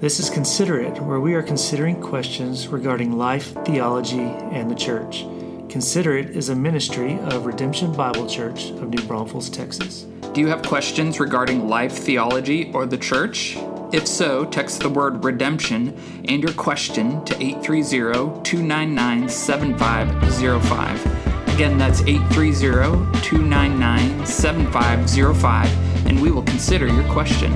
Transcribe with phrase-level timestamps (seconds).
[0.00, 5.26] This is Consider It, where we are considering questions regarding life, theology, and the church.
[5.68, 10.02] Consider It is a ministry of Redemption Bible Church of New Braunfels, Texas.
[10.32, 13.56] Do you have questions regarding life, theology, or the church?
[13.92, 21.54] If so, text the word redemption and your question to 830 299 7505.
[21.56, 27.52] Again, that's 830 299 7505, and we will consider your question.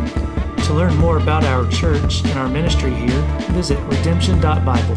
[0.66, 3.20] To learn more about our church and our ministry here,
[3.50, 4.96] visit redemption.bible.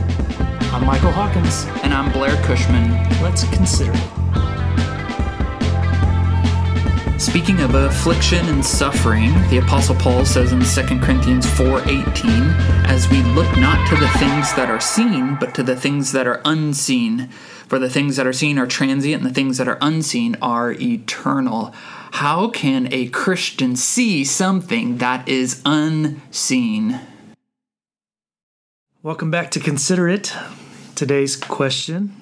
[0.72, 1.66] I'm Michael Hawkins.
[1.84, 2.92] And I'm Blair Cushman.
[3.22, 4.26] Let's consider it.
[7.20, 12.54] Speaking of affliction and suffering, the apostle Paul says in 2 Corinthians 4:18,
[12.86, 16.28] as we look not to the things that are seen, but to the things that
[16.28, 17.30] are unseen.
[17.68, 20.74] For the things that are seen are transient, and the things that are unseen are
[20.74, 21.74] eternal.
[22.20, 27.02] How can a Christian see something that is unseen?
[29.04, 30.34] Welcome back to Consider It.
[30.96, 32.16] Today's question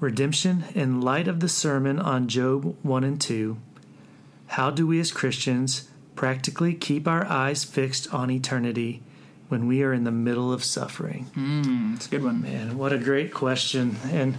[0.00, 3.58] Redemption in light of the sermon on Job 1 and 2.
[4.46, 9.02] How do we as Christians practically keep our eyes fixed on eternity
[9.48, 11.26] when we are in the middle of suffering?
[11.36, 12.40] Mm, it's a good one.
[12.40, 13.96] Man, what a great question.
[14.10, 14.38] And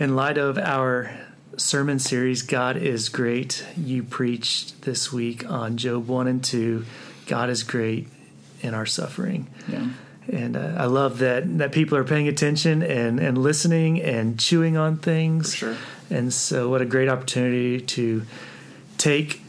[0.00, 1.16] in light of our
[1.56, 6.84] sermon series, God is Great, you preached this week on Job 1 and 2.
[7.26, 8.08] God is great
[8.60, 9.48] in our suffering.
[9.68, 9.88] Yeah.
[10.30, 14.76] And uh, I love that that people are paying attention and, and listening and chewing
[14.76, 15.54] on things.
[15.54, 15.76] Sure.
[16.10, 18.22] And so, what a great opportunity to
[18.98, 19.42] take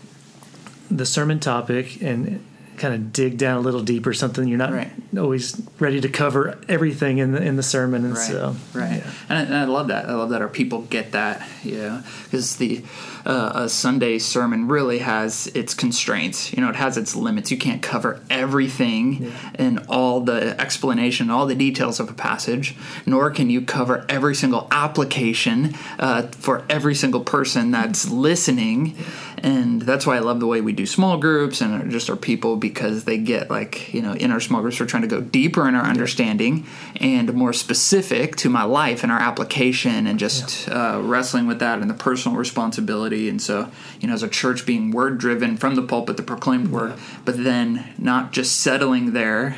[0.89, 2.43] the sermon topic and
[2.77, 4.13] kind of dig down a little deeper.
[4.13, 4.91] Something you're not Right.
[5.17, 8.05] Always ready to cover everything in the in the sermon.
[8.05, 9.11] And Right, so, right, yeah.
[9.29, 10.09] and, I, and I love that.
[10.09, 12.83] I love that our people get that, yeah, because the
[13.25, 16.53] uh, a Sunday sermon really has its constraints.
[16.53, 17.51] You know, it has its limits.
[17.51, 22.75] You can't cover everything and all the explanation, all the details of a passage,
[23.05, 28.97] nor can you cover every single application uh, for every single person that's listening.
[29.37, 32.55] And that's why I love the way we do small groups and just our people
[32.55, 35.67] because they get like, you know, in our small groups, we're trying to go deeper
[35.67, 36.65] in our understanding
[36.95, 41.79] and more specific to my life and our application and just uh, wrestling with that
[41.79, 43.29] and the personal responsibility.
[43.29, 43.69] And so,
[43.99, 46.93] you know, as a church being word driven from the pulpit, the proclaimed word,
[47.25, 49.57] but then not just settling there.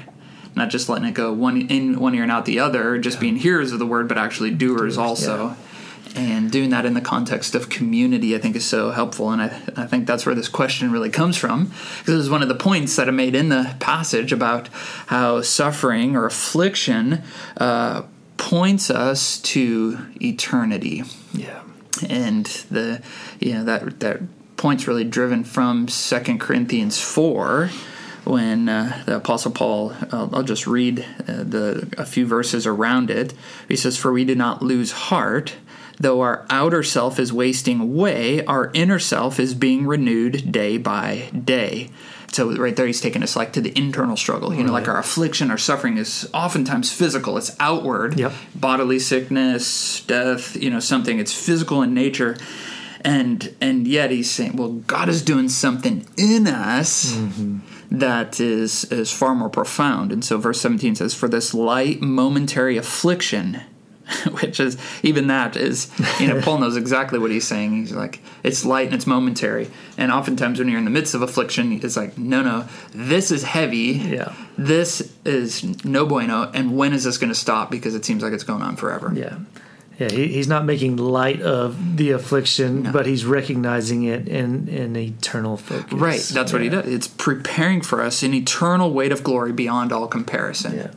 [0.57, 3.35] Not just letting it go one in one ear and out the other, just being
[3.35, 5.57] hearers of the word, but actually doers, also
[6.15, 9.29] and doing that in the context of community i think is so helpful.
[9.31, 11.65] And i, I think that's where this question really comes from.
[11.99, 14.67] Because it was one of the points that i made in the passage about
[15.07, 17.21] how suffering or affliction
[17.57, 18.03] uh,
[18.37, 21.03] points us to eternity.
[21.33, 21.61] Yeah.
[22.09, 23.01] and the
[23.39, 24.19] you know that that
[24.57, 27.69] point's really driven from Second Corinthians four
[28.25, 33.09] when uh, the apostle paul uh, i'll just read uh, the a few verses around
[33.09, 33.33] it.
[33.67, 35.55] He says for we do not lose heart
[35.99, 41.29] though our outer self is wasting away our inner self is being renewed day by
[41.31, 41.89] day
[42.31, 44.99] so right there he's taking us like to the internal struggle you know like our
[44.99, 48.33] affliction our suffering is oftentimes physical it's outward Yep.
[48.55, 51.19] bodily sickness, death, you know, something.
[51.19, 52.37] It's physical in nature.
[53.01, 57.59] And and yet he's saying, well, God is doing something in us mm-hmm.
[57.99, 60.11] that is is far more profound.
[60.11, 63.61] And so verse 17 says, For this light momentary affliction,
[64.41, 67.73] which is even that is you know, Paul knows exactly what he's saying.
[67.73, 69.69] He's like, it's light and it's momentary.
[69.97, 73.43] And oftentimes when you're in the midst of affliction, it's like, no, no, this is
[73.43, 73.77] heavy.
[73.77, 74.33] Yeah.
[74.57, 76.51] This is no bueno.
[76.53, 77.71] And when is this going to stop?
[77.71, 79.11] Because it seems like it's going on forever.
[79.13, 79.39] Yeah.
[79.97, 84.93] Yeah, he, he's not making light of the affliction, but he's recognizing it in in
[84.97, 85.93] eternal focus.
[85.93, 86.85] Right, that's what he does.
[86.85, 90.75] It's preparing for us an eternal weight of glory beyond all comparison.
[90.75, 90.91] Yeah.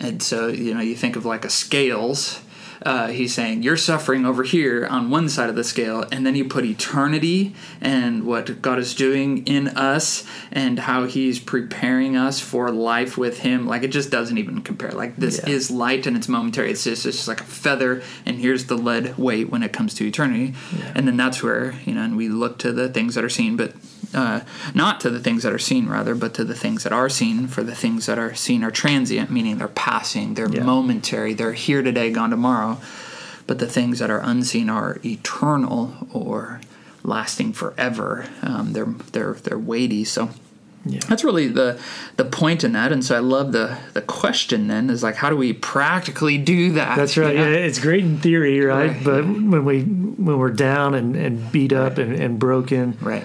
[0.00, 2.40] And so, you know, you think of like a scales.
[2.82, 6.36] Uh, he's saying you're suffering over here on one side of the scale, and then
[6.36, 12.38] you put eternity and what God is doing in us and how He's preparing us
[12.38, 13.66] for life with Him.
[13.66, 14.90] Like it just doesn't even compare.
[14.92, 15.54] Like this Yeah.
[15.54, 16.70] is light and it's momentary.
[16.70, 19.94] It's just, it's just like a feather, and here's the lead weight when it comes
[19.94, 20.52] to eternity.
[20.94, 23.56] And then that's where you know, and we look to the things that are seen,
[23.56, 23.72] but
[24.14, 24.40] uh,
[24.74, 27.46] not to the things that are seen, rather, but to the things that are seen.
[27.48, 30.62] For the things that are seen are transient, meaning they're passing, they're Yeah.
[30.64, 32.78] momentary, they're here today, gone tomorrow.
[33.46, 36.60] But the things that are unseen are eternal or
[37.04, 38.26] lasting forever.
[38.42, 40.04] Um, they're they're they're weighty.
[40.04, 40.30] So
[40.84, 40.98] Yeah.
[41.08, 41.78] that's really the
[42.16, 42.90] the point in that.
[42.90, 44.66] And so I love the the question.
[44.66, 46.96] Then is like, how do we practically do that?
[46.96, 47.36] That's you right.
[47.36, 47.42] know?
[47.50, 48.90] Yeah, it's great in theory, right?
[48.90, 53.24] Right, But when we when we're down and, and beat up and, and broken, Right.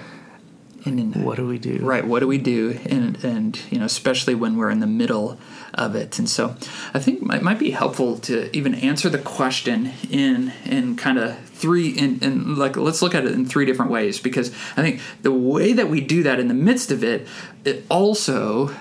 [0.84, 1.78] And What do we do?
[1.82, 5.38] right what do we do and and you know especially when we're in the middle
[5.74, 6.56] of it and so
[6.92, 11.38] i think it might be helpful to even answer the question in in kind of
[11.62, 15.00] three in, in like let's look at it in three different ways because i think
[15.22, 17.26] the way that we do that in the midst of it
[17.64, 18.74] it also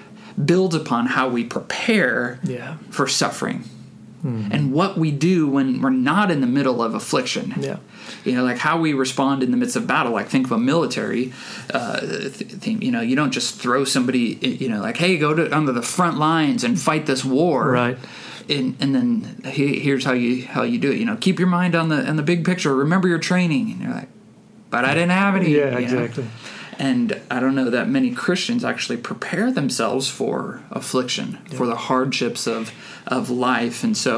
[0.44, 2.78] builds upon how we prepare Yeah.
[2.90, 3.64] for suffering
[4.24, 7.54] and what we do when we're not in the middle of affliction.
[7.60, 7.78] Yeah.
[8.24, 10.12] you know like how we respond in the midst of battle.
[10.12, 11.34] Like think of a military
[11.74, 12.82] uh, theme.
[12.82, 15.82] You know you don't just throw somebody you know like hey go to under the
[15.82, 17.72] front lines and fight this war.
[17.72, 17.98] Right.
[18.50, 20.98] and, and then he- here's how you how you do it.
[21.00, 22.76] You know keep your mind on the on the big picture.
[22.76, 23.72] Remember your training.
[23.72, 24.10] And you're like
[24.70, 25.50] but i didn't have any.
[25.54, 26.24] Yeah, exactly.
[26.24, 26.30] know?
[26.88, 32.48] And i don't know that many christians actually prepare themselves for affliction for the hardships
[32.48, 32.72] of
[33.08, 34.14] of life and so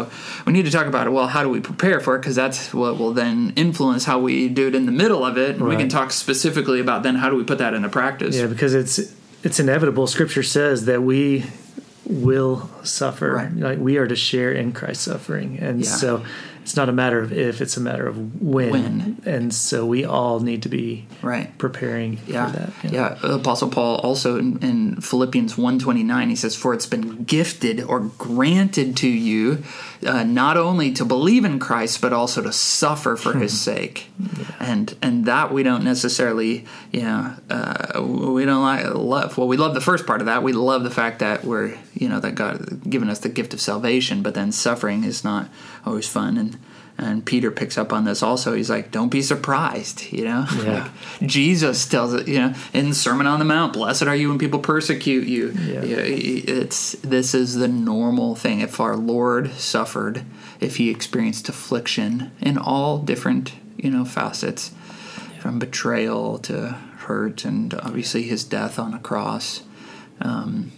[0.45, 2.73] we need to talk about it well how do we prepare for it because that's
[2.73, 5.75] what will then influence how we do it in the middle of it and we
[5.75, 8.97] can talk specifically about then how do we put that into practice Yeah, because it's
[9.47, 10.07] it's inevitable.
[10.07, 11.43] Scripture says that we
[12.05, 13.33] will suffer.
[13.33, 13.55] Right.
[13.55, 15.89] Like we are to share in Christ's suffering, and Yeah.
[15.89, 16.23] so
[16.63, 18.71] it's not a matter of if; it's a matter of when.
[18.71, 19.21] When.
[19.25, 22.51] And so we all need to be right preparing yeah.
[22.51, 22.93] for that.
[22.93, 23.17] Yeah.
[23.21, 28.95] Apostle Paul also in, in Philippians 1.29, he says, For it's been gifted or granted
[28.97, 29.63] to you
[30.05, 34.09] uh, not only to believe in Christ, but also to suffer for his sake.
[34.59, 39.37] And and that we don't necessarily, you know, uh, we don't like love.
[39.37, 40.43] Well, we love the first part of that.
[40.43, 43.53] We love the fact that we're, you know, that God has given us the gift
[43.53, 45.49] of salvation, but then suffering is not
[45.85, 46.37] always fun.
[46.37, 46.57] And
[46.97, 48.53] and Peter picks up on this also.
[48.53, 50.45] He's like, "Don't be surprised," you know.
[50.63, 50.89] Yeah.
[51.19, 54.29] Like, Jesus tells it, you know, in the Sermon on the Mount, "Blessed are you
[54.29, 55.81] when people persecute you." Yeah.
[55.83, 58.61] It's this is the normal thing.
[58.61, 60.23] If our Lord suffered,
[60.59, 64.71] if he experienced affliction in all different, you know, facets,
[65.39, 69.63] from betrayal to hurt, and obviously his death on a cross,
[70.21, 70.71] um,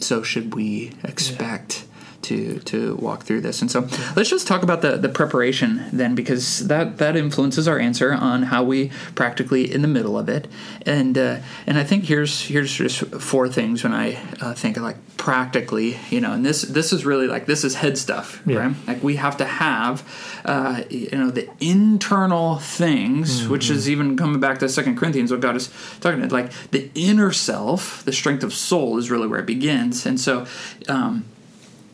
[0.00, 1.84] so should we expect
[2.24, 3.62] to to walk through this.
[3.62, 3.80] And so
[4.16, 8.44] let's just talk about the the preparation then, because that that influences our answer on
[8.44, 10.48] how we practically in the middle of it.
[10.86, 14.82] And uh, and I think here's here's just four things when I uh, think of
[14.82, 18.58] like practically, you know, and this this is really like this is head stuff, Yeah.
[18.58, 18.74] right?
[18.86, 20.02] Like we have to have,
[20.44, 25.40] uh, you know, the internal things, which is even coming back to Second Corinthians, what
[25.40, 26.32] God is talking about.
[26.32, 30.06] Like the inner self, the strength of soul, is really where it begins.
[30.06, 30.46] And so,
[30.88, 31.24] um,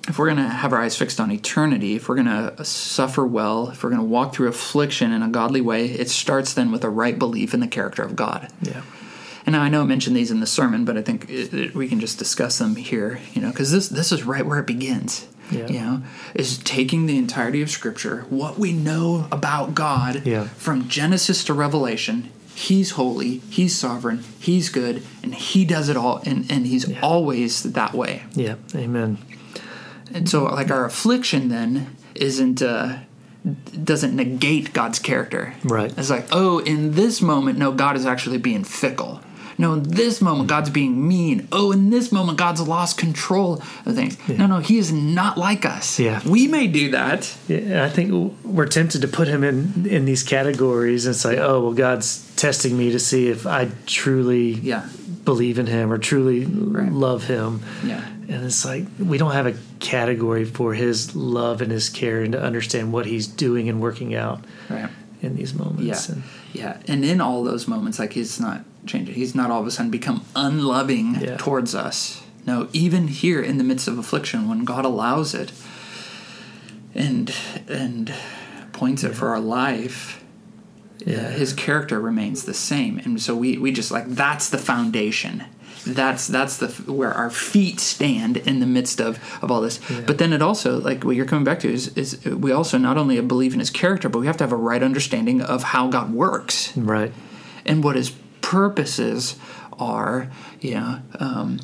[0.08, 2.62] if we're going to have our eyes fixed on eternity, if we're going to uh,
[2.64, 6.54] suffer well, if we're going to walk through affliction in a godly way, it starts
[6.54, 8.48] then with a right belief in the character of God.
[8.62, 8.82] Yeah.
[9.46, 11.74] And now I know I mentioned these in the sermon, but I think it, it,
[11.74, 14.66] we can just discuss them here, you know, because this this is right where it
[14.66, 15.26] begins.
[15.50, 15.66] Yeah.
[15.66, 16.02] You know,
[16.34, 20.44] is taking the entirety of Scripture, what we know about God, Yeah.
[20.44, 22.30] from Genesis to Revelation.
[22.54, 27.00] He's holy, He's sovereign, He's good, and He does it all, and, and He's Yeah.
[27.02, 28.22] always that way.
[28.34, 28.56] Yeah.
[28.76, 29.18] Amen.
[30.12, 32.98] And so, like our affliction, then isn't uh,
[33.84, 35.54] doesn't negate God's character.
[35.64, 35.96] Right.
[35.96, 39.20] It's like, oh, in this moment, no, God is actually being fickle.
[39.60, 41.46] No, in this moment, God's being mean.
[41.52, 44.16] Oh, in this moment, God's lost control of things.
[44.26, 45.98] No, no, He is not like us.
[45.98, 46.22] Yeah.
[46.26, 47.36] we may do that.
[47.46, 51.60] Yeah, I think we're tempted to put him in in these categories and say, "Oh,
[51.60, 54.88] well, God's testing me to see if I truly Yeah,
[55.24, 56.90] believe in Him or truly Right.
[56.92, 61.70] love Him." yeah, And it's like we don't have a category for His love and
[61.72, 64.88] His care, and to understand what He's doing and working out right.
[65.22, 66.08] in these moments.
[66.08, 69.14] Yeah, And, yeah, and in all those moments, like he's not changing.
[69.14, 71.36] He's not all of a sudden become unloving Yeah.
[71.36, 72.22] towards us.
[72.46, 75.52] No, even here in the midst of affliction, when God allows it,
[76.94, 77.32] and
[77.68, 78.12] and
[78.72, 80.22] points it for our life,
[81.06, 85.44] yeah, his character remains the same, and so we we just like that's the foundation.
[85.86, 89.80] That's that's the where our feet stand in the midst of of all this.
[90.06, 92.98] But then it also like what you're coming back to is is we also not
[92.98, 95.88] only believe in his character, but we have to have a right understanding of how
[95.88, 97.12] God works right.
[97.64, 98.10] and what his
[98.42, 99.36] purposes
[99.78, 100.30] are.
[100.60, 101.60] You know, um,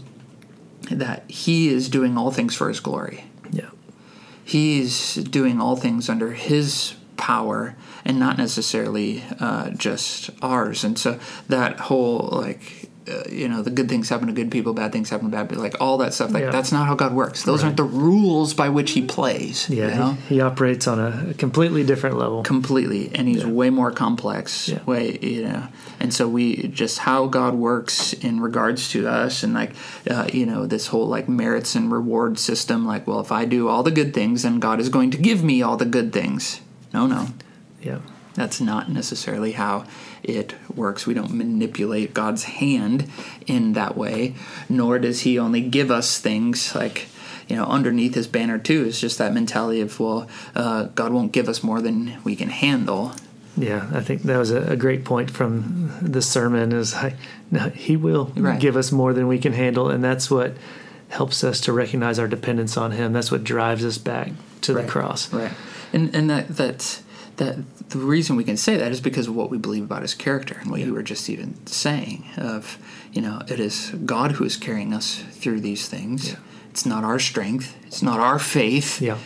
[0.91, 3.71] that he is doing all things for his glory Yeah,
[4.45, 11.19] he's doing all things under his power and not necessarily uh, just ours and so
[11.49, 15.11] that whole like uh, you know the good things happen to good people bad things
[15.11, 16.51] happen to bad people like all that stuff like Yeah.
[16.51, 19.89] that's not how god works those aren't the rules by which he plays yeah.
[19.91, 20.13] you know?
[20.29, 22.43] he, he operates on a completely different level.
[22.43, 23.49] completely and he's Yeah.
[23.51, 24.83] way more complex Yeah.
[24.87, 25.69] way you know
[26.01, 29.71] and so we just how god works in regards to us and like
[30.11, 33.69] uh, you know this whole like merits and reward system like well if i do
[33.69, 36.61] all the good things then god is going to give me all the good things
[36.97, 37.27] no no
[37.83, 38.01] yeah,
[38.35, 39.85] That's not necessarily how
[40.23, 41.07] it works.
[41.07, 43.07] We don't manipulate God's hand
[43.47, 44.35] in that way,
[44.69, 47.07] nor does He only give us things like,
[47.49, 48.85] you know, underneath His banner too.
[48.89, 52.49] It's just that mentality of, well, uh, God won't give us more than we can
[52.49, 53.13] handle.
[53.57, 56.73] Yeah, I think that was a, great point from the sermon.
[56.73, 57.15] Is I,
[57.51, 58.59] no, He will Right.
[58.61, 60.55] give us more than we can handle, and that's what
[61.09, 63.13] helps us to recognize our dependence on Him.
[63.13, 65.33] That's what drives us back to the cross.
[65.33, 65.53] Right.
[65.93, 67.01] And and that that
[67.37, 67.57] that
[67.91, 70.57] the reason we can say that is because of what we believe about his character
[70.61, 72.79] and what you were just even saying of
[73.13, 76.31] you know it is God who is carrying us through these things.
[76.31, 76.37] Yeah.
[76.71, 77.75] It's not our strength.
[77.87, 79.01] It's not our faith.
[79.01, 79.17] Yeah,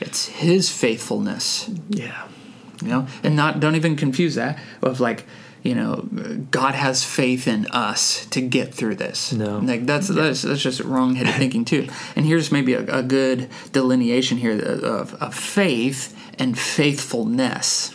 [0.00, 1.70] It's his faithfulness.
[1.88, 2.26] yeah,
[2.82, 5.24] You know, and not don't even confuse that of like
[5.62, 6.08] you know
[6.50, 9.32] God has faith in us to get through this.
[9.32, 9.58] No.
[9.58, 11.88] like that's that's, that's just wrong-headed thinking too.
[12.16, 17.94] And here's maybe a, a good delineation here of, of faith and faithfulness.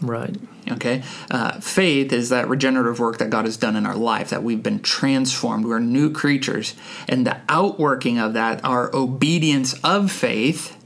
[0.00, 0.36] right.
[0.70, 4.44] Okay, uh, faith is that regenerative work that God has done in our life, that
[4.44, 6.76] we've been transformed, we're new creatures,
[7.08, 10.76] and the outworking of that, our obedience of faith,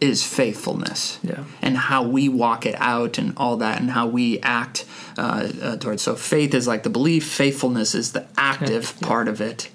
[0.00, 1.18] is faithfulness.
[1.22, 1.44] Yeah.
[1.62, 4.84] and how we walk it out, and all that, and how we act
[5.18, 6.02] uh, uh, towards.
[6.02, 9.06] So faith is like the belief, faithfulness is the active Yeah.
[9.08, 9.68] part of it,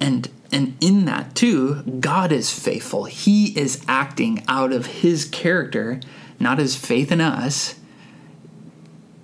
[0.00, 3.04] and and in that too, God is faithful.
[3.04, 5.98] He is acting out of His character,
[6.38, 7.74] not His faith in us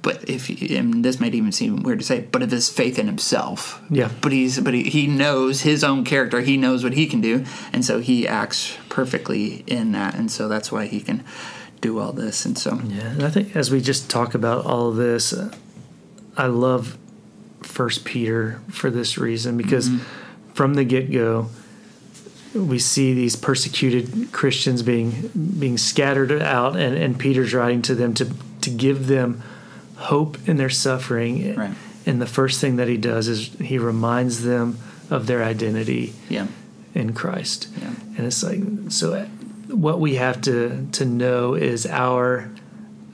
[0.09, 3.07] but if and this might even seem weird to say, but of his faith in
[3.07, 3.83] himself.
[3.91, 4.11] Yeah.
[4.23, 6.41] But he's but he, he knows his own character.
[6.41, 10.49] He knows what he can do, and so he acts perfectly in that, and so
[10.49, 11.25] that's why he can
[11.83, 12.47] do all this.
[12.47, 15.35] And so Yeah, and I think as we just talk about all of this,
[16.39, 16.97] I love
[17.61, 20.53] First Peter for this reason because mm-hmm.
[20.55, 21.51] from the get go,
[22.55, 28.15] we see these persecuted Christians being being scattered out, and, and Peter's writing to them
[28.15, 29.43] to to give them
[29.99, 31.55] hope in their suffering.
[31.55, 31.75] Right.
[32.07, 34.79] And the first thing that he does is he reminds them
[35.11, 36.47] of their identity yeah,
[36.95, 37.69] in Christ.
[37.81, 37.93] Yeah.
[38.17, 39.25] And it's like so uh,
[39.75, 42.51] what we have to to know is our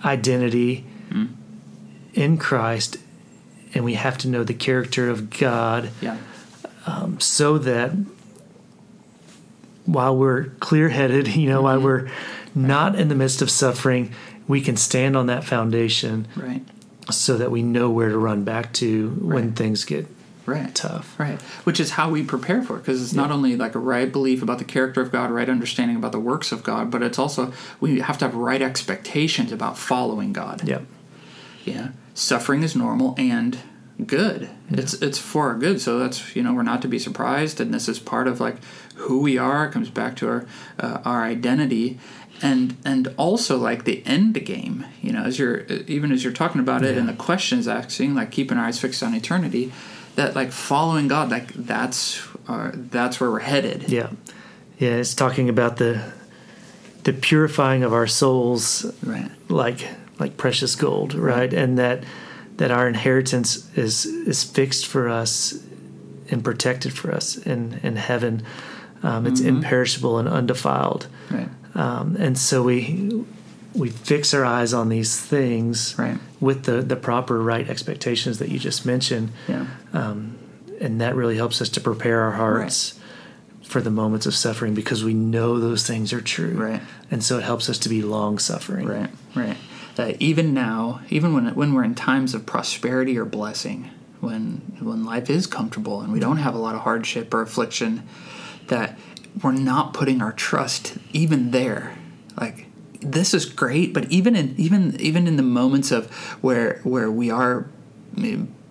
[0.05, 1.27] identity Hmm.
[2.15, 2.97] in Christ
[3.75, 6.17] and we have to know the character of God yeah,
[7.19, 7.91] so that
[9.87, 11.65] while we're clear-headed, you know, Mm-hmm.
[11.65, 12.11] while we're
[12.55, 14.13] not in the midst of suffering,
[14.47, 16.63] we can stand on that foundation right,
[17.11, 20.07] so that we know where to run back to when things get
[20.47, 21.19] right, tough.
[21.19, 21.41] right.
[21.65, 24.43] Which is how we prepare for it, because it's not only like a right belief
[24.43, 27.53] about the character of God, right understanding about the works of God, but it's also
[27.81, 30.67] we have to have right expectations about following God.
[30.69, 30.81] Yeah.
[31.65, 33.59] Yeah, suffering is normal and
[34.07, 34.49] good.
[34.71, 35.81] It's it's for our good.
[35.81, 38.57] So that's you know we're not to be surprised, and this is part of like
[38.97, 39.67] who we are.
[39.67, 40.47] It comes back to our
[40.79, 41.99] uh, our identity,
[42.43, 44.87] and and also like the end game.
[45.03, 48.31] You know, as you're even as you're talking about it, and the questions asking, like
[48.31, 49.73] keeping our eyes fixed on eternity,
[50.17, 53.91] that like following God, like that's our, that's where we're headed.
[53.91, 54.11] Yeah,
[54.79, 54.97] yeah.
[54.97, 56.13] It's talking about the
[57.05, 59.31] the purifying of our souls, Right.
[59.49, 59.87] like
[60.19, 61.53] like precious gold, right?
[61.53, 62.05] And that
[62.57, 65.55] that our inheritance is is fixed for us
[66.31, 68.43] and protected for us in in heaven.
[69.03, 71.49] Um, it's imperishable and undefiled, Right.
[71.75, 73.25] um, and so we
[73.75, 76.17] we fix our eyes on these things Right.
[76.41, 79.67] with the the proper right expectations that you just mentioned Yeah.
[80.81, 82.95] and that really helps us to prepare our hearts
[83.63, 86.83] for the moments of suffering because we know those things are true Right.
[87.11, 89.57] and so it helps us to be long suffering Right, right.
[89.97, 95.05] Uh, even now, even when when we're in times of prosperity or blessing, when when
[95.05, 98.07] life is comfortable and we don't have a lot of hardship or affliction,
[98.67, 98.99] that
[99.43, 101.97] we're not putting our trust even there.
[102.41, 102.67] Like
[103.01, 106.11] this is great, but even in even even in the moments of
[106.43, 107.67] where where we are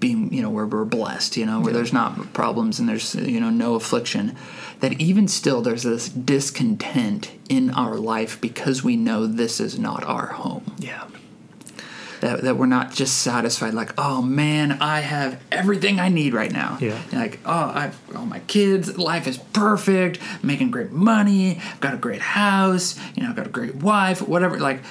[0.03, 3.39] being you know where we're blessed you know where there's not problems and there's you
[3.39, 4.35] know no affliction
[4.81, 10.03] that even still there's this discontent in our life because we know this is not
[10.03, 10.75] our home.
[10.77, 11.05] Yeah
[12.23, 16.51] that, that we're not just satisfied like oh man i have everything i need right
[16.51, 16.97] now Yeah.
[17.11, 22.21] like oh i've all my kids life is perfect making great money got a great
[22.21, 24.81] house you know got a great wife whatever like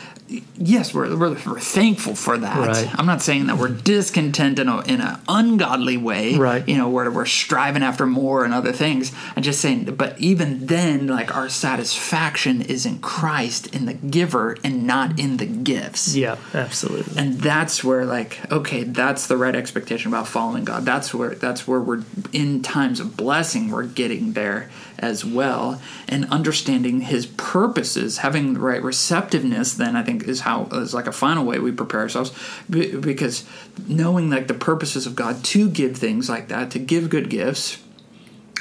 [0.56, 2.98] yes we're, we're, we're thankful for that Right.
[2.98, 6.66] i'm not saying that we're discontent in a in an ungodly way Right.
[6.66, 10.66] you know where we're striving after more and other things i'm just saying but even
[10.66, 16.14] then like our satisfaction is in christ in the giver and not in the gifts
[16.16, 20.84] yeah absolutely and that's where like okay that's the right expectation about following god.
[20.84, 22.02] That's where that's where we're
[22.32, 25.80] in times of blessing we're getting there as well.
[26.08, 31.06] And understanding his purposes having the right receptiveness then i think is how is like
[31.06, 32.32] a final way we prepare ourselves.
[32.68, 33.44] Because
[33.86, 37.78] knowing like the purposes of god to give things like that to give good gifts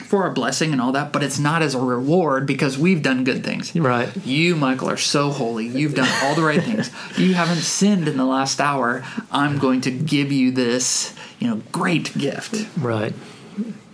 [0.03, 3.23] for our blessing and all that, but it's not as a reward because we've done
[3.23, 3.75] good things.
[3.75, 4.09] Right.
[4.25, 5.67] You, Michael, are so holy.
[5.67, 6.91] You've done all the right things.
[7.17, 9.03] You haven't sinned in the last hour.
[9.31, 12.67] I'm going to give you this, you know, great gift.
[12.77, 13.13] Right.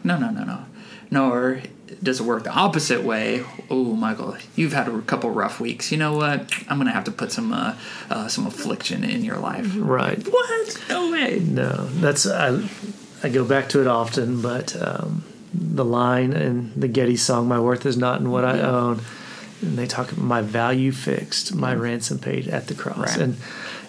[0.03, 0.65] No, no, no, no.
[1.09, 1.61] Nor
[2.03, 3.43] does it work the opposite way.
[3.69, 5.91] Oh, Michael, you've had a couple rough weeks.
[5.91, 6.53] You know what?
[6.69, 7.75] I'm going to have to put some uh,
[8.09, 9.73] uh, some affliction in your life.
[9.75, 10.21] Right.
[10.27, 10.83] What?
[10.89, 11.39] No way.
[11.39, 12.67] No, that's I.
[13.23, 15.23] I go back to it often, but um,
[15.57, 19.01] the line in the Getty song, "My worth is not in what I own,"
[19.61, 23.17] and they talk about my value fixed, my ransom paid at the cross, Right.
[23.21, 23.37] and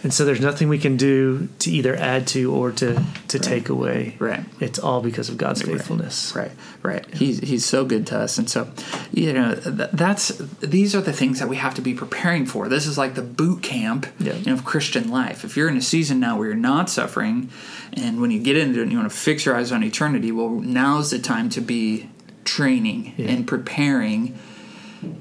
[0.03, 3.69] and so there's nothing we can do to either add to or to to take
[3.69, 4.17] away.
[4.19, 4.45] Right.
[4.61, 6.33] It's all because of God's faithfulness.
[6.37, 6.53] Right,
[6.83, 7.05] right.
[7.15, 8.71] He's he's so good to us, and so
[9.13, 10.29] you know th- that's
[10.61, 12.69] these are the things that we have to be preparing for.
[12.69, 14.35] This is like the boot camp Yeah.
[14.35, 15.45] you know, of Christian life.
[15.45, 17.51] If you're in a season now where you're not suffering,
[17.93, 20.31] and when you get into it, and you want to fix your eyes on eternity.
[20.33, 22.09] Well, now's the time to be
[22.45, 23.29] training Yeah.
[23.29, 24.39] and preparing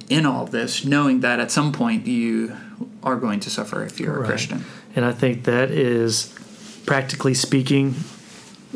[0.10, 2.55] in all this, knowing that at some point you
[3.03, 4.63] are going to suffer if you're a Christian.
[4.96, 6.34] And I think that is
[6.86, 7.93] practically speaking,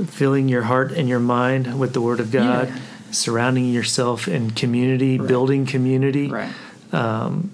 [0.06, 2.80] filling your heart and your mind with the Word of God, Yeah.
[3.12, 6.50] surrounding yourself in community, building community, Right.
[6.94, 7.52] Um,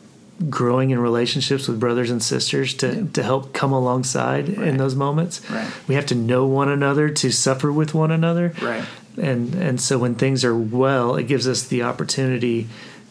[0.49, 5.41] growing in relationships with brothers and sisters to, to help come alongside in those moments.
[5.49, 5.67] Right.
[5.87, 8.53] We have to know one another to suffer with one another.
[8.61, 8.83] Right.
[9.19, 12.67] And and so when things are well, it gives us the opportunity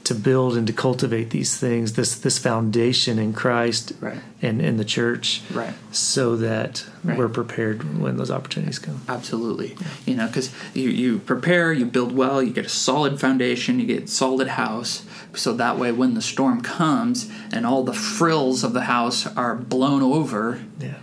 [0.07, 4.19] to build and to cultivate these things, this this foundation in Christ Right.
[4.41, 5.75] and in the church Right.
[5.91, 7.19] so that Right.
[7.19, 9.01] we're prepared when those opportunities come.
[9.09, 9.77] Absolutely.
[10.07, 13.87] You know, because you, you prepare, you build well, you get a solid foundation, you
[13.87, 15.03] get a solid house.
[15.35, 19.57] So that way, when the storm comes and all the frills of the house are
[19.57, 20.95] blown over, Yeah.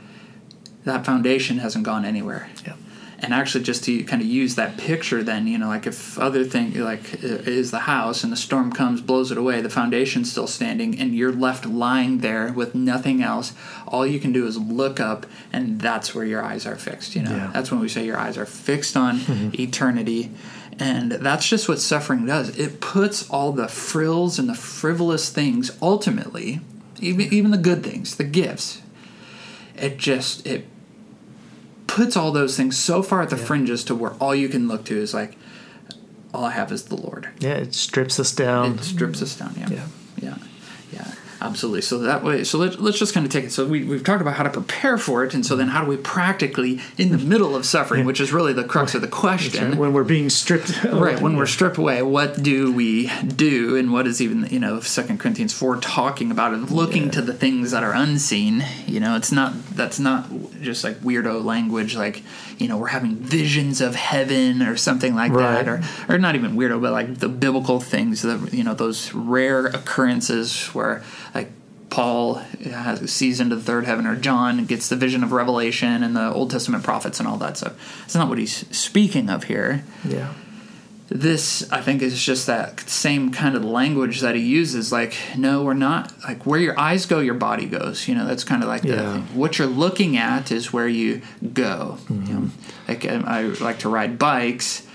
[0.85, 2.47] that foundation hasn't gone anywhere.
[2.65, 2.73] Yeah.
[3.23, 6.43] And actually, just to kind of use that picture, then you know, like if other
[6.43, 10.45] thing like is the house and the storm comes, blows it away, the foundation's still
[10.45, 13.53] standing, and you're left lying there with nothing else.
[13.87, 17.15] All you can do is look up, and that's where your eyes are fixed.
[17.15, 17.49] You know, Yeah.
[17.53, 19.21] that's when we say your eyes are fixed on
[19.57, 20.29] eternity,
[20.77, 22.57] and that's just what suffering does.
[22.59, 26.59] It puts all the frills and the frivolous things, ultimately,
[26.99, 28.81] even even the good things, the gifts.
[29.77, 30.65] It just it
[31.93, 34.83] puts all those things so far at the fringes to where all you can look
[34.83, 35.37] to is like
[36.33, 37.29] all I have is the Lord.
[37.39, 38.73] Yeah, it strips us down.
[38.79, 39.53] It strips us down.
[39.55, 39.69] Yeah.
[39.69, 39.87] Yeah.
[40.19, 40.37] Yeah.
[41.43, 41.49] Yeah.
[41.49, 41.81] Absolutely.
[41.81, 43.51] So that way, so let, let's just kind of take it.
[43.51, 45.33] So we, we've talked about how to prepare for it.
[45.33, 45.75] And so then mm-hmm.
[45.75, 49.01] how do we practically, in the middle of suffering, which is really the crux of
[49.01, 53.75] the question, when we're being stripped right when we're stripped away what do we do?
[53.75, 57.33] And what is even you know second corinthians 4 talking about it looking to the
[57.33, 58.63] things that are unseen.
[58.87, 60.29] You know it's not that's not
[60.61, 62.23] just like weirdo language like
[62.57, 66.55] you know we're having visions of heaven or something like that or or not even
[66.55, 71.03] weirdo but like the biblical things that you know those rare occurrences where
[71.93, 76.15] Paul has, sees into the third heaven, or John gets the vision of Revelation and
[76.15, 77.73] the Old Testament prophets and all that stuff.
[78.05, 80.33] It's not what he's speaking of here yeah.
[81.09, 85.61] this i think is just that same kind of language that he uses like no
[85.63, 88.69] we're not like where your eyes go your body goes you know that's kind of
[88.69, 89.13] like the Yeah.
[89.13, 89.21] thing.
[89.37, 91.21] what you're looking at is where you
[91.53, 92.49] go you know
[92.87, 94.87] like um, i like to ride bikes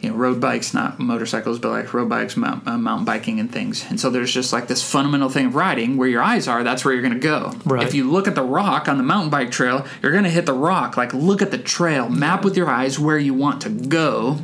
[0.00, 3.50] you know road bikes not motorcycles but like road bikes mount, uh, mountain biking and
[3.50, 6.62] things and so there's just like this fundamental thing of riding where your eyes are
[6.62, 7.82] that's where you're going to go Right.
[7.86, 10.44] if you look at the rock on the mountain bike trail you're going to hit
[10.46, 13.70] the rock like look at the trail map with your eyes where you want to
[13.70, 14.38] go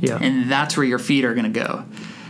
[0.00, 0.18] Yeah.
[0.20, 1.84] and that's where your feet are going to go.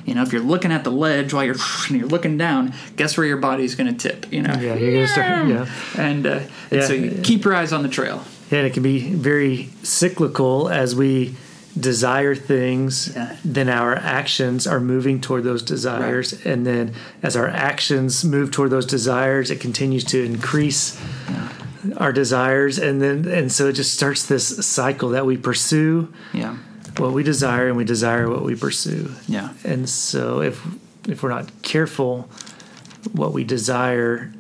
[0.06, 1.56] You know, if you're looking at the ledge while you're
[1.88, 4.32] and you're looking down, guess where your body's going to tip?
[4.32, 5.66] You know, yeah, you're gonna start yeah.
[5.98, 6.80] and, uh, and Yeah.
[6.86, 8.24] so you keep your eyes on the trail.
[8.50, 11.34] Yeah, and it can be very cyclical as we
[11.78, 13.36] desire things, Yeah.
[13.44, 16.32] then our actions are moving toward those desires.
[16.44, 20.98] And then as our actions move toward those desires, it continues to increase
[21.96, 22.78] our desires.
[22.78, 26.56] And then, and so it just starts this cycle that we pursue Yeah,
[26.96, 29.12] what we desire and we desire what we pursue.
[29.28, 30.60] yeah, And so if,
[31.06, 32.28] if we're not careful,
[33.12, 34.32] what we desire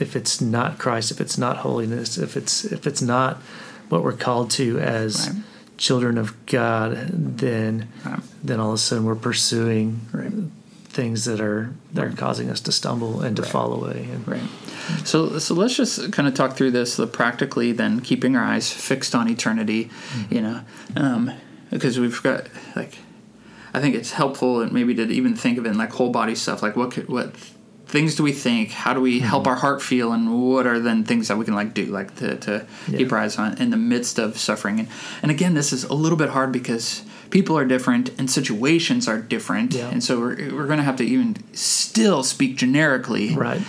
[0.00, 3.42] if it's not Christ, if it's not holiness, if it's if it's not
[3.88, 5.42] what we're called to as Right.
[5.78, 8.20] Children of God, then Right.
[8.44, 10.32] then all of a sudden we're pursuing right.
[10.88, 13.50] things that are that are causing us to stumble and to Right.
[13.50, 14.08] fall away.
[14.12, 14.42] And, Right.
[15.04, 16.96] So so let's just kind of talk through this.
[16.96, 19.90] The practically then keeping our eyes fixed on eternity,
[20.30, 20.60] you know,
[20.96, 21.30] um,
[21.70, 22.98] because we've got like,
[23.72, 26.34] I think it's helpful and maybe to even think of it in like whole body
[26.34, 26.62] stuff.
[26.62, 27.34] Like what could, what
[27.88, 28.70] things do we think?
[28.70, 29.50] How do we help mm-hmm.
[29.50, 30.12] our heart feel?
[30.12, 33.16] And what are then things that we can like do like to, to keep Yeah.
[33.16, 34.78] our eyes on in the midst of suffering?
[34.80, 34.88] And
[35.22, 39.18] and again, this is a little bit hard because people are different and situations are
[39.20, 39.88] different, Yeah.
[39.90, 43.62] and so we're we're going to have to even still speak generically Right.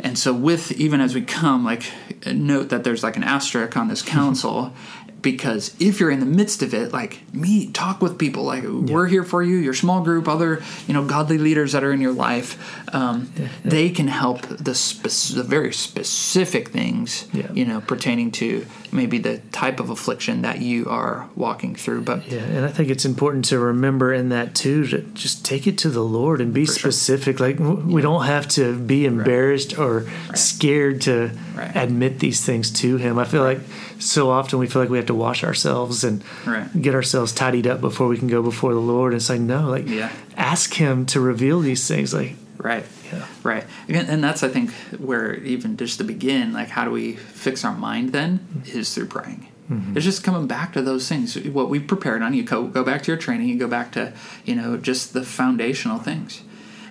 [0.00, 1.84] and so, with even as we come, like
[2.26, 4.72] note that there's like an asterisk on this counsel,
[5.22, 8.44] because if you're in the midst of it, like meet, talk with people.
[8.44, 9.56] Like we're here for you.
[9.56, 12.56] Your small group, other you know godly leaders that are in your life,
[12.94, 13.32] um,
[13.64, 17.50] they can help the spec- the very specific things Yeah.
[17.52, 22.02] you know pertaining to maybe the type of affliction that you are walking through.
[22.02, 25.66] But Yeah, and I think it's important to remember in that too to just take
[25.66, 26.92] it to the Lord and be For sure.
[26.92, 27.40] specific.
[27.40, 31.72] Like we don't have to be embarrassed or scared to Right.
[31.74, 33.18] admit these things to Him.
[33.18, 33.60] I feel like
[33.98, 36.66] so often we feel like we have to wash ourselves and Right.
[36.80, 39.12] get ourselves tidied up before we can go before the Lord.
[39.12, 40.10] And say no, like Yeah.
[40.36, 42.12] ask Him to reveal these things.
[42.14, 42.84] Like Right.
[43.12, 43.24] Yeah.
[43.42, 43.64] Right.
[43.88, 47.76] And that's I think where even just to begin, like how do we fix our
[47.76, 49.46] mind then is through praying.
[49.70, 49.96] Mm-hmm.
[49.96, 51.36] It's just coming back to those things.
[51.36, 54.12] What we prepared on, you go, go back to your training, you go back to,
[54.44, 56.42] you know, just the foundational things.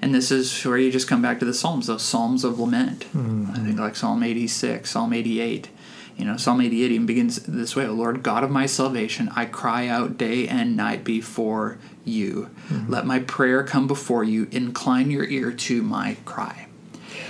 [0.02, 3.06] And this is where you just come back to the Psalms, those Psalms of lament.
[3.16, 3.52] Mm-hmm.
[3.52, 5.70] I think like Psalm 86, Psalm 88.
[6.18, 9.46] You know, Psalm 88 even begins this way O Lord, God of my salvation, I
[9.46, 12.50] cry out day and night before you.
[12.70, 12.92] Mm-hmm.
[12.92, 14.48] Let my prayer come before you.
[14.52, 16.68] Incline your ear to my cry.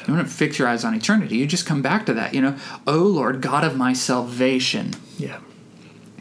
[0.07, 1.37] You don't fix your eyes on eternity.
[1.37, 2.35] You just come back to that.
[2.35, 5.39] You know, O Lord, God of my salvation yeah,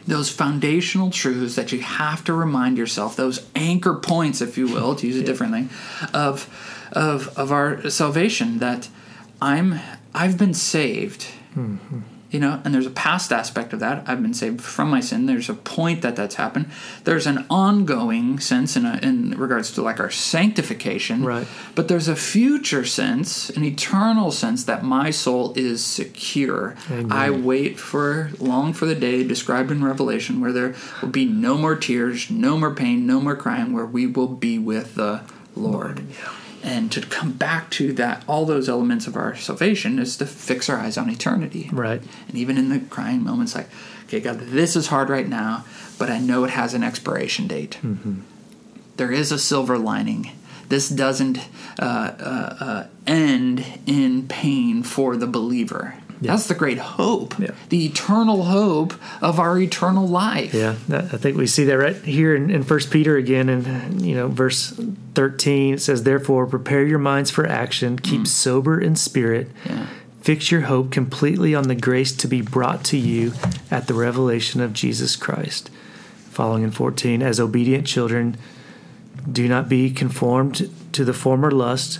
[0.07, 4.95] those foundational truths that you have to remind yourself those anchor points if you will
[4.95, 5.67] to use it differently
[6.13, 6.49] of
[6.91, 8.87] of of our salvation that
[9.41, 9.79] i'm
[10.13, 11.99] i've been saved mm-hmm.
[12.35, 14.03] You know and there's a past aspect of that.
[14.09, 15.25] I've been saved from my sin.
[15.25, 16.65] There's a point that that's happened.
[17.05, 21.23] There's an ongoing sense in, a, in regards to like our sanctification.
[21.23, 21.47] Right.
[21.75, 26.75] but there's a future sense an eternal sense that my soul is secure.
[26.91, 27.11] Amen.
[27.11, 31.57] i wait for long for the day described in revelation where there will be no
[31.57, 35.21] more tears no more pain no more crying where we will be with the
[35.55, 36.03] lord
[36.65, 40.67] and to come back to that all those elements of our salvation is to fix
[40.69, 41.69] our eyes on eternity.
[41.71, 42.01] Right.
[42.27, 43.69] and even in the crying moments like
[44.05, 45.63] okay god this is hard right now
[45.99, 47.77] but i know it has an expiration date.
[48.97, 50.31] There is a silver lining.
[50.69, 51.37] This doesn't
[51.79, 57.51] uh, uh, uh, end in pain for the believer that's the great hope Yeah.
[57.69, 61.95] the eternal hope of our eternal life Yeah, that, I think we see that right
[61.95, 64.79] here in, in First Peter again, in you know verse
[65.13, 65.75] thirteen.
[65.75, 67.97] It says, "Therefore, prepare your minds for action.
[67.99, 68.27] Keep mm.
[68.27, 69.49] sober in spirit.
[69.65, 69.87] Yeah.
[70.21, 73.33] Fix your hope completely on the grace to be brought to you
[73.69, 75.69] at the revelation of Jesus Christ."
[76.31, 78.35] Following in fourteen, as obedient children,
[79.31, 81.99] do not be conformed to the former lust,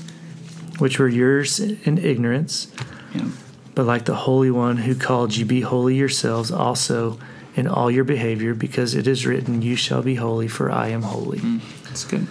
[0.79, 2.67] which were yours in ignorance.
[3.13, 3.27] Yeah.
[3.75, 7.19] But like the Holy One who called you, be holy yourselves also
[7.55, 11.03] in all your behavior, because it is written, You shall be holy, for I am
[11.03, 11.39] holy.
[11.83, 12.27] that's good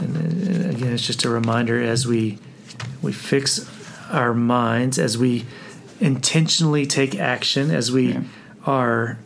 [0.00, 2.38] And, uh, again, it's just a reminder as we
[3.02, 3.68] we fix
[4.10, 5.44] our minds, as we
[6.00, 8.20] intentionally take action, as we Yeah.
[8.66, 9.18] are,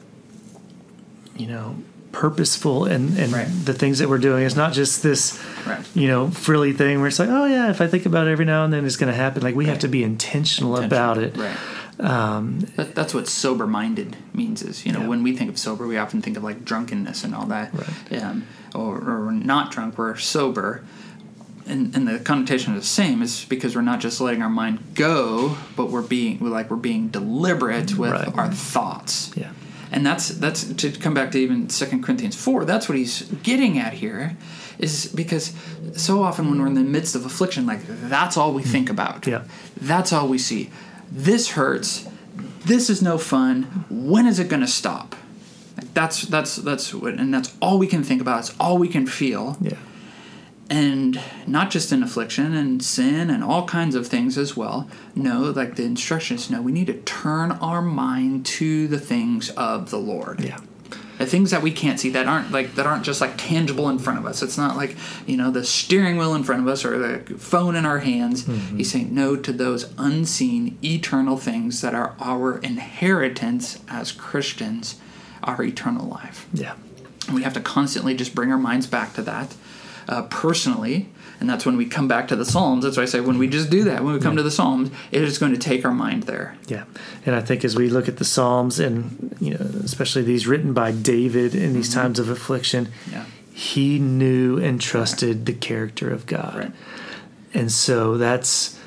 [1.36, 1.76] you know,
[2.14, 3.48] purposeful and and Right.
[3.64, 4.44] the things that we're doing.
[4.46, 7.80] It's not just this right you know, frilly thing where it's like, oh yeah, if
[7.80, 9.42] I think about it every now and then, it's going to happen.
[9.42, 11.36] Like we have to be intentional, about it.
[11.36, 11.56] Right.
[12.00, 15.08] Um, That, that's what sober minded means is, you know, Yeah.
[15.08, 17.70] when we think of sober, we often think of like drunkenness and all that.
[17.72, 18.22] Right.
[18.22, 20.82] Um, or, or we're not drunk, we're sober.
[21.66, 24.80] And, and the connotation is the same is because we're not just letting our mind
[24.94, 28.36] go, but we're being we're like we're being deliberate with Right.
[28.36, 29.30] our thoughts.
[29.34, 29.52] yeah,
[29.94, 32.64] And that's that's to come back to even Second Corinthians four.
[32.64, 34.36] That's what he's getting at here,
[34.76, 35.54] is because
[35.94, 38.70] so often when we're in the midst of affliction, like that's all we hmm.
[38.70, 39.24] think about.
[39.24, 39.44] Yeah.
[39.80, 40.70] That's all we see.
[41.12, 42.08] This hurts.
[42.66, 43.84] This is no fun.
[43.88, 45.14] When is it going to stop?
[45.76, 48.40] Like, That's that's that's what, and that's all we can think about.
[48.40, 49.76] It's all we can feel, yeah,
[50.70, 54.88] and not just in affliction and sin and all kinds of things as well.
[55.14, 56.50] No, like the instructions.
[56.50, 60.40] No, we need to turn our mind to the things of the Lord.
[60.40, 60.58] Yeah,
[61.18, 63.98] the things that we can't see that aren't like that aren't just like tangible in
[63.98, 64.42] front of us.
[64.42, 64.96] It's not like
[65.26, 68.44] you know the steering wheel in front of us or the phone in our hands.
[68.44, 68.78] Mm-hmm.
[68.78, 74.98] He's saying no to those unseen eternal things that are our inheritance as christians
[75.42, 76.48] our eternal life.
[76.54, 76.74] Yeah,
[77.26, 79.54] and we have to constantly just bring our minds back to that
[80.08, 81.08] uh, personally.
[81.40, 82.84] And that's when we come back to the Psalms.
[82.84, 84.90] That's why I say when we just do that, when we come to the Psalms,
[85.10, 86.56] it is going to take our mind there.
[86.68, 86.84] Yeah,
[87.26, 90.72] and I think as we look at the Psalms, and you know, especially these written
[90.72, 93.24] by David in these times of affliction, Yeah.
[93.52, 96.72] he knew and trusted the character of God, Right.
[97.52, 98.78] and so that's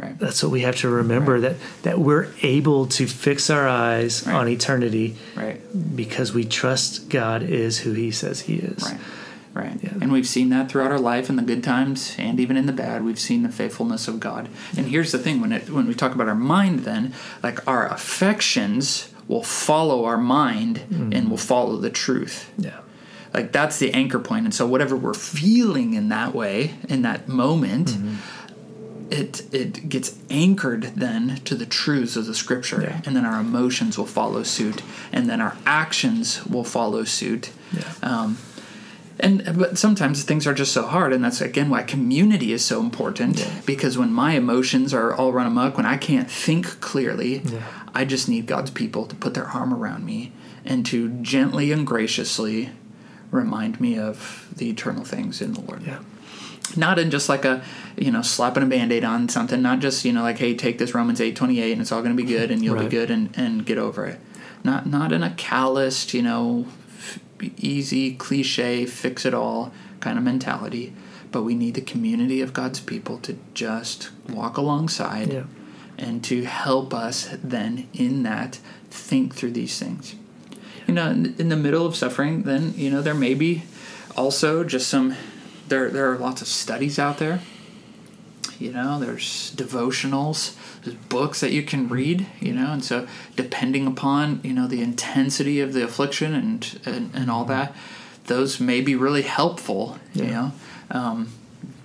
[0.00, 0.16] Right.
[0.18, 4.34] that's what we have to remember that that we're able to fix our eyes Right.
[4.36, 5.60] on eternity Right.
[5.96, 8.92] because we trust God is who He says He is.
[9.58, 9.82] Right.
[9.82, 9.94] Yeah.
[10.00, 12.72] And we've seen that throughout our life in the good times and even in the
[12.72, 13.04] bad.
[13.04, 14.48] We've seen the faithfulness of God.
[14.76, 17.92] And here's the thing when it when we talk about our mind then, like our
[17.92, 22.50] affections will follow our mind and will follow the truth.
[22.56, 22.80] Yeah.
[23.34, 24.44] Like that's the anchor point.
[24.44, 27.96] And so whatever we're feeling in that way, in that moment,
[29.10, 32.80] it it gets anchored then to the truths of the scripture.
[32.82, 33.00] Yeah.
[33.04, 34.82] And then our emotions will follow suit.
[35.12, 37.50] And then our actions will follow suit.
[37.72, 37.92] Yeah.
[38.02, 38.38] Um,
[39.20, 42.80] and but sometimes things are just so hard, and that's again why community is so
[42.80, 43.38] important.
[43.40, 43.60] Yeah.
[43.66, 47.62] Because when my emotions are all run amok, when I can't think clearly, Yeah.
[47.94, 50.32] I just need God's people to put their arm around me
[50.64, 52.70] and to gently and graciously
[53.30, 55.82] remind me of the eternal things in the Lord.
[55.84, 55.98] Yeah.
[56.76, 57.62] Not in just like a
[57.96, 59.60] you know slapping a band-aid on something.
[59.62, 62.02] Not just you know like hey take this Romans eight twenty eight and it's all
[62.02, 62.90] going to be good and you'll Right.
[62.90, 64.20] be good and and get over it.
[64.64, 66.66] Not not in a calloused you know
[67.56, 70.92] easy cliche fix it all kind of mentality.
[71.30, 75.44] But we need the community of God's people to just walk alongside Yeah.
[75.98, 80.14] and to help us then in that think through these things.
[80.86, 83.64] You know, in, in the middle of suffering, then you know there may be
[84.16, 85.14] also just some.
[85.68, 87.40] There there are lots of studies out there.
[88.58, 92.26] You know, there's devotionals, there's books that you can read.
[92.40, 97.14] You know, and so depending upon you know the intensity of the affliction and and,
[97.14, 97.74] and all that,
[98.24, 99.98] those may be really helpful.
[100.14, 100.52] You know.
[100.90, 101.32] Um,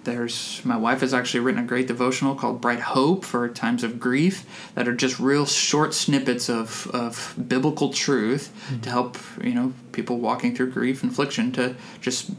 [0.04, 4.00] there's my wife has actually written a great devotional called Bright Hope for times of
[4.00, 9.74] grief that are just real short snippets of, of biblical truth to help you know
[9.92, 12.32] people walking through grief and affliction to just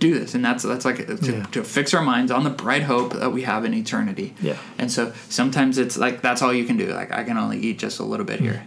[0.00, 1.42] do this and that's that's like to, Yeah.
[1.52, 4.56] to fix our minds on the bright hope that we have in eternity Yeah.
[4.76, 7.78] and so sometimes it's like that's all you can do like i can only eat
[7.78, 8.66] just a little bit here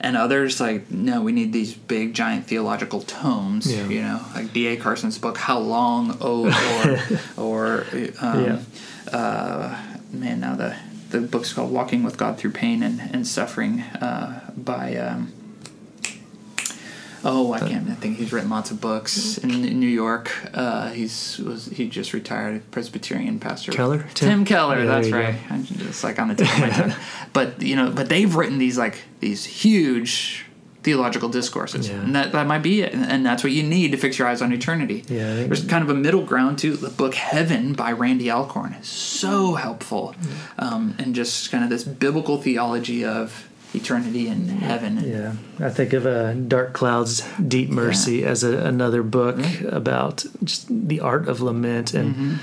[0.00, 3.86] and others like no we need these big giant theological tomes Yeah.
[3.88, 4.76] you know like D.A.
[4.76, 6.46] Carson's book how long oh
[7.38, 7.86] or or
[8.20, 8.58] um, Yeah.
[9.18, 9.78] uh,
[10.12, 10.76] man now the
[11.10, 15.32] the book's called walking with god through pain and, and suffering uh, by um,
[17.24, 17.88] Oh, I can't.
[17.90, 20.32] I think he's written lots of books in, in New York.
[20.54, 23.98] Uh, he's was he just retired Presbyterian pastor Tim Keller?
[24.14, 24.44] Tim, Tim?
[24.44, 24.78] Keller.
[24.80, 25.34] Yeah, that's right.
[25.50, 26.92] I'm just like on the tip of my tongue.
[27.32, 30.46] But you know, but they've written these like these huge
[30.82, 31.96] theological discourses, Yeah.
[32.00, 32.94] and that that might be it.
[32.94, 35.04] And, and that's what you need to fix your eyes on eternity.
[35.08, 36.74] Yeah, There's kind of a middle ground too.
[36.76, 40.14] The book Heaven by Randy Alcorn is so helpful,
[40.58, 44.98] um, and just kind of this biblical theology of eternity and heaven.
[45.06, 50.66] Yeah, I think of uh, Dark Clouds, Deep Mercy as a, another book about just
[50.88, 52.38] the art of lament and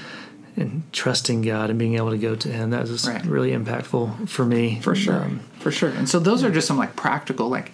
[0.56, 2.72] and trusting God and being able to go to Him.
[2.72, 3.24] That was Right.
[3.26, 5.24] really impactful for me, for sure.
[5.24, 5.90] Um, for sure.
[5.90, 7.72] And so those are just some like practical like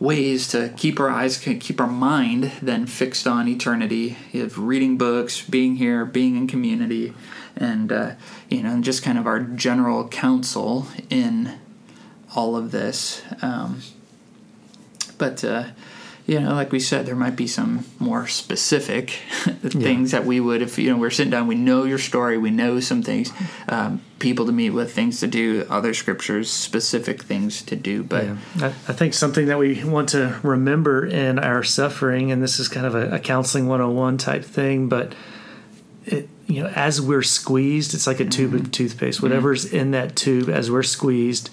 [0.00, 5.42] ways to keep our eyes keep our mind then fixed on eternity of reading books
[5.42, 7.12] being here being in community
[7.56, 8.12] and uh,
[8.48, 11.52] you know just kind of our general counsel in
[12.34, 13.22] all of this.
[13.42, 13.82] Um,
[15.16, 15.64] but uh,
[16.26, 19.10] you know like we said there might be some more specific
[19.62, 22.50] things that we would if you know we're sitting down we know your story we
[22.50, 23.32] know some things
[23.68, 28.02] um, people to meet with things to do other scriptures specific things to do.
[28.04, 32.42] But Yeah, I, I think something that we want to remember in our suffering, and
[32.42, 35.14] this is kind of a, a counseling 101 type thing, but
[36.04, 38.64] it, you know, as we're squeezed, it's like a tube Mm-hmm.
[38.66, 39.22] of toothpaste.
[39.22, 41.50] Whatever's in that tube as we're squeezed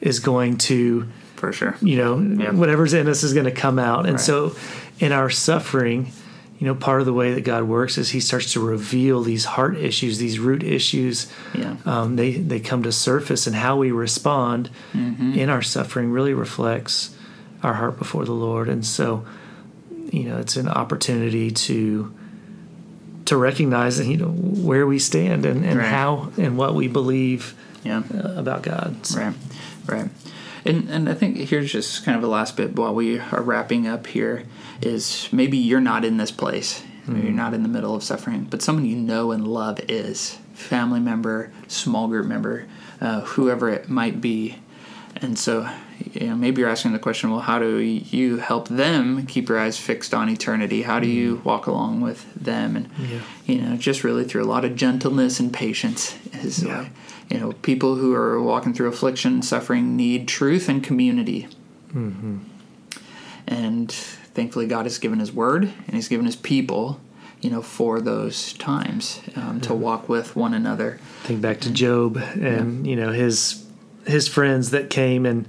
[0.00, 2.52] is going to, for sure you know, Yeah.
[2.52, 4.06] whatever's in us is going to come out.
[4.06, 4.20] And Right.
[4.20, 4.54] so
[4.98, 6.12] in our suffering,
[6.58, 9.44] you know, part of the way that God works is He starts to reveal these
[9.46, 11.26] heart issues, these root issues.
[11.54, 15.32] yeah Um, they they come to surface, and how we respond Mm-hmm.
[15.38, 17.10] in our suffering really reflects
[17.62, 18.68] our heart before the Lord.
[18.68, 19.24] And so,
[20.10, 22.12] you know, it's an opportunity to
[23.26, 25.86] to recognize, you know, where we stand and, and Right.
[25.88, 29.06] how and what we believe yeah uh, about God.
[29.06, 29.34] So, Right,
[29.90, 30.10] right.
[30.64, 33.86] And and I think here's just kind of a last bit while we are wrapping
[33.86, 34.44] up here
[34.82, 36.82] is maybe you're not in this place.
[37.06, 40.38] Maybe you're not in the middle of suffering, but someone you know and love is
[40.54, 42.66] family member, small group member,
[43.00, 44.58] uh, whoever it might be.
[45.16, 45.68] And so
[46.12, 49.58] you know, maybe you're asking the question, well, how do you help them keep your
[49.58, 50.82] eyes fixed on eternity?
[50.82, 51.44] How do you mm.
[51.44, 52.76] walk along with them?
[52.76, 53.20] And yeah.
[53.46, 56.88] you know, just really through a lot of gentleness and patience is yeah.
[57.30, 61.48] You know, people who are walking through affliction suffering need truth and community.
[61.92, 62.38] Mm-hmm.
[63.46, 67.00] And thankfully, God has given His Word and He's given His people
[67.40, 70.98] you know, for those times um, to walk with one another.
[71.22, 72.90] Think back to Job and yeah.
[72.90, 73.64] you know his
[74.06, 75.48] his friends that came and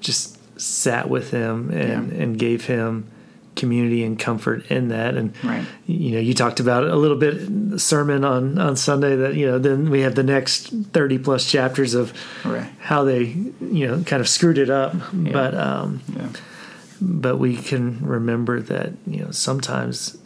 [0.00, 2.22] just sat with him and, yeah.
[2.22, 3.10] and gave him
[3.56, 5.16] community and comfort in that.
[5.16, 5.64] And right.
[5.86, 9.58] you know, you talked about a little bit sermon on on Sunday that you know
[9.58, 12.12] then we have the next thirty plus chapters of
[12.44, 12.70] right.
[12.80, 13.24] how they
[13.60, 15.32] you know kind of screwed it up, yeah.
[15.32, 16.28] but um, yeah.
[17.00, 20.16] but we can remember that you know sometimes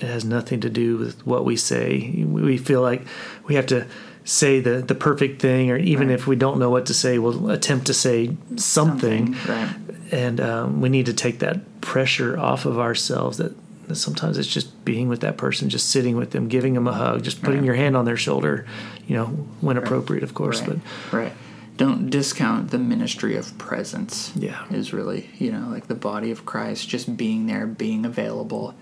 [0.00, 2.24] it has nothing to do with what we say.
[2.26, 3.02] We feel like
[3.46, 3.86] we have to
[4.24, 6.14] say the the perfect thing, or even right.
[6.14, 9.34] if we don't know what to say, we'll attempt to say something.
[9.34, 9.80] something.
[10.12, 13.38] And um, we need to take that pressure off of ourselves.
[13.38, 13.54] That,
[13.88, 16.92] that, sometimes it's just being with that person, just sitting with them, giving them a
[16.92, 17.66] hug, just putting right.
[17.66, 18.66] your hand on their shoulder.
[19.06, 19.26] You know,
[19.60, 20.60] when appropriate, of course.
[20.60, 20.78] But
[21.12, 21.32] right
[21.76, 24.32] don't discount the ministry of presence.
[24.36, 24.64] Yeah.
[24.70, 28.74] Is really, you know, like the body of Christ, just being there, being available.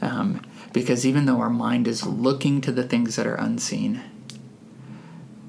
[0.00, 4.02] Um, because even though our mind is looking to the things that are unseen,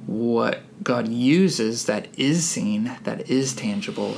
[0.07, 4.17] what God uses that is seen, that is tangible,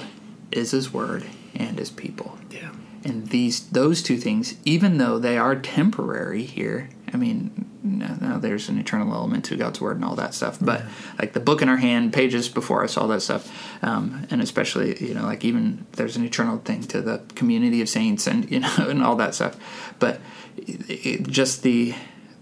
[0.51, 1.25] is His Word
[1.61, 2.37] and His people.
[2.49, 2.71] Yeah.
[3.03, 8.69] And these those two things, even though they are temporary here, I mean, now there's
[8.69, 10.57] an eternal element to God's Word and all that stuff.
[10.61, 10.83] But
[11.19, 13.51] like the book in our hand, pages before us, all that stuff,
[13.83, 17.89] um, and especially you know, like even there's an eternal thing to the community of
[17.89, 19.57] saints and you know, and all that stuff.
[19.99, 20.19] But
[20.57, 21.95] it, just the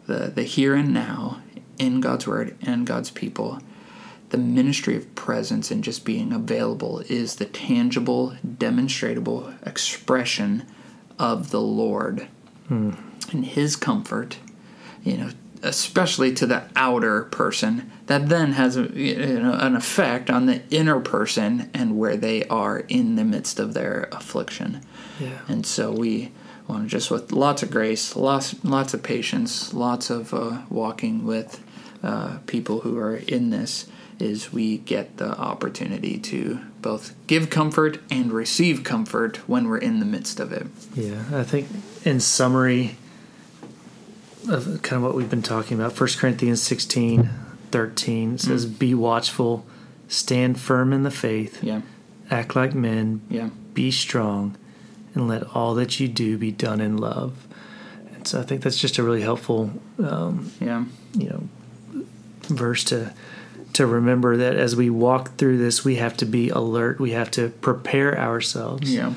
[0.08, 1.42] the the here and now
[1.78, 3.60] in God's Word and God's people,
[4.30, 10.65] the ministry of presence and just being available is the tangible, demonstrable expression
[11.18, 12.28] of the Lord
[12.68, 12.92] hmm.
[13.32, 14.38] and His comfort,
[15.04, 15.30] you know,
[15.62, 20.62] especially to the outer person, that then has a, you know, an effect on the
[20.70, 24.82] inner person and where they are in the midst of their affliction.
[25.20, 25.39] Yeah.
[25.48, 26.32] And so we
[26.68, 31.26] want to just with lots of grace, lots lots of patience, lots of uh, walking
[31.26, 31.62] with
[32.04, 33.88] uh, people who are in this
[34.20, 40.00] is we get the opportunity to both give comfort and receive comfort when we're in
[40.00, 40.68] the midst of it.
[40.94, 41.68] Yeah, I think
[42.04, 42.98] in summary
[44.50, 47.30] of kind of what we've been talking about, 1 Corinthians 16,
[47.72, 48.80] 13 says, mm.
[48.80, 49.66] Be watchful,
[50.08, 51.82] stand firm in the faith, yeah.
[52.30, 53.50] act like men, yeah.
[53.74, 54.58] be strong,
[55.14, 57.48] and let all that you do be done in love.
[58.14, 62.04] And so I think that's just a really helpful, um, yeah, you know,
[62.44, 63.14] verse to
[63.74, 67.00] to remember that as we walk through this, we have to be alert.
[67.00, 68.94] We have to prepare ourselves.
[68.94, 69.14] Yeah.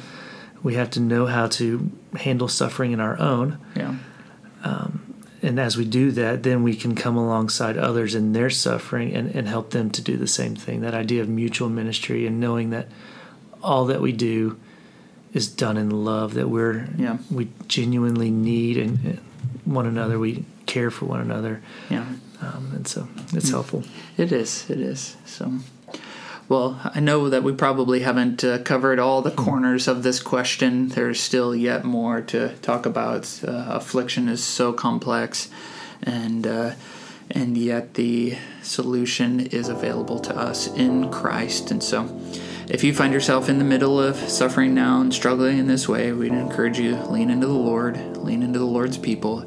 [0.63, 3.59] We have to know how to handle suffering in our own.
[3.75, 3.97] Yeah.
[4.63, 5.13] Um,
[5.43, 9.35] and as we do that, then we can come alongside others in their suffering and,
[9.35, 10.83] and help them to do the same thing.
[10.83, 12.87] That idea of mutual ministry and knowing that
[13.61, 14.61] all that we do
[15.33, 16.35] is done in love.
[16.35, 17.19] That we're yeah.
[17.31, 19.19] we genuinely need and
[19.65, 20.19] one another.
[20.19, 21.61] We care for one another.
[21.91, 22.07] Yeah.
[22.43, 23.53] Um, and so it's mm.
[23.53, 23.85] helpful.
[24.17, 24.69] It is.
[24.69, 25.17] It is.
[25.25, 25.53] So,
[26.49, 29.37] well, I know that we probably haven't uh, covered all the mm.
[29.37, 30.89] corners of this question.
[30.89, 33.41] There's still yet more to talk about.
[33.47, 35.49] Uh, affliction is so complex,
[36.03, 36.73] and uh,
[37.31, 41.71] and yet the solution is available to us in Christ.
[41.71, 42.21] And so,
[42.69, 46.13] if you find yourself in the middle of suffering now and struggling in this way,
[46.13, 49.41] we'd encourage you lean into the Lord, lean into the Lord's people,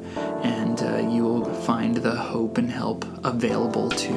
[0.44, 2.15] and uh, you will find the
[2.46, 4.14] hope and help available to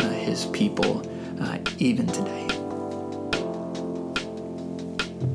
[0.00, 1.06] uh, His people
[1.40, 2.48] uh, even today.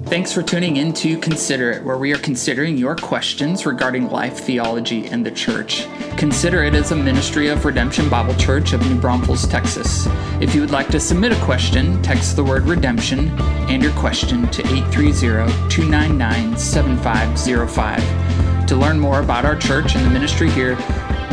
[0.07, 4.39] Thanks for tuning in to Consider It, where we are considering your questions regarding life,
[4.39, 5.87] theology, and the church.
[6.17, 10.05] Consider It is a ministry of Redemption Bible Church of New Braunfels, Texas.
[10.41, 13.29] If you would like to submit a question, text the word redemption
[13.69, 18.67] and your question to 830 299 7505.
[18.67, 20.75] To learn more about our church and the ministry here,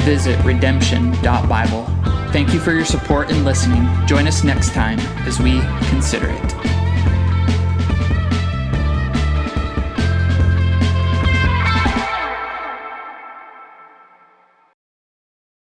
[0.04, 1.84] visit redemption.bible.
[2.32, 3.86] Thank you for your support and listening.
[4.06, 5.60] Join us next time as we
[5.90, 6.71] consider it.